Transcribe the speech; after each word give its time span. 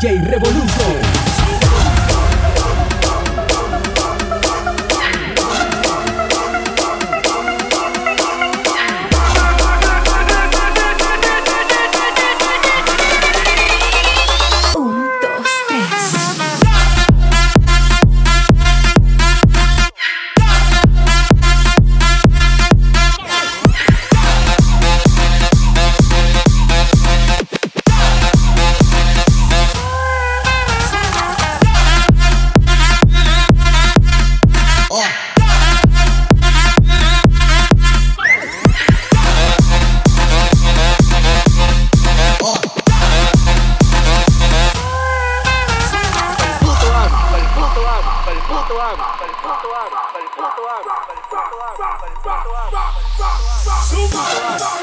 DJ 0.00 0.18
Revolution. 0.32 1.09
Right. 54.20 54.79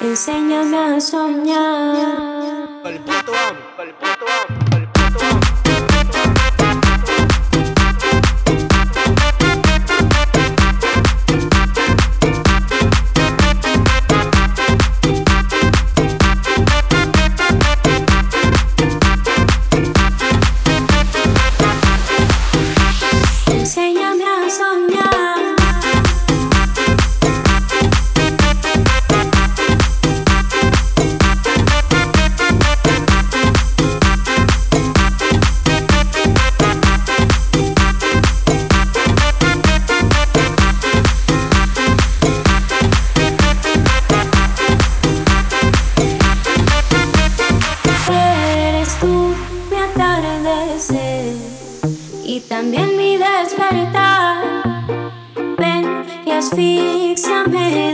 Enséñame 0.00 0.78
a 0.78 1.00
soñar. 1.00 2.82
Para 2.82 2.94
el 2.96 3.02
punto 3.02 3.32
A, 3.34 3.76
para 3.76 3.88
el 3.90 3.94
punto 3.96 4.24
A. 4.26 4.65
Asfixiame. 56.46 57.85